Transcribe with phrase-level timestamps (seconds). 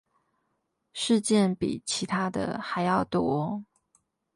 [0.93, 3.63] 事件比其他的還要多